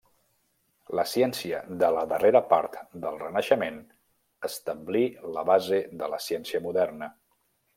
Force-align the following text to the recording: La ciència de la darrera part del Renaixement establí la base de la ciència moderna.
La 0.99 1.03
ciència 1.09 1.59
de 1.83 1.89
la 1.97 2.05
darrera 2.13 2.41
part 2.53 2.79
del 3.03 3.21
Renaixement 3.25 3.77
establí 4.51 5.05
la 5.37 5.45
base 5.51 5.83
de 6.01 6.11
la 6.15 6.23
ciència 6.31 6.67
moderna. 6.69 7.13